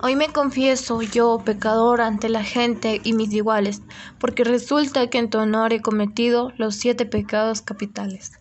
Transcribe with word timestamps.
Hoy 0.00 0.16
me 0.16 0.32
confieso 0.32 1.02
yo, 1.02 1.44
pecador, 1.44 2.00
ante 2.00 2.28
la 2.28 2.42
gente 2.42 3.00
y 3.04 3.12
mis 3.12 3.32
iguales, 3.32 3.82
porque 4.18 4.42
resulta 4.44 5.08
que 5.08 5.18
en 5.18 5.30
tu 5.30 5.38
honor 5.38 5.72
he 5.72 5.82
cometido 5.82 6.52
los 6.56 6.76
siete 6.76 7.06
pecados 7.06 7.62
capitales. 7.62 8.32